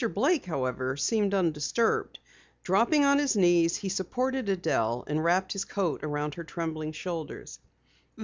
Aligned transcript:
Blake, 0.15 0.45
however, 0.47 0.97
seemed 0.97 1.31
undisturbed. 1.31 2.17
Dropping 2.63 3.05
on 3.05 3.19
his 3.19 3.35
knees, 3.37 3.75
he 3.75 3.89
supported 3.89 4.49
Adelle 4.49 5.03
and 5.05 5.23
wrapped 5.23 5.53
his 5.53 5.63
coat 5.65 6.01
about 6.03 6.33
her 6.33 6.43
trembling 6.43 6.91
shoulders. 6.91 7.59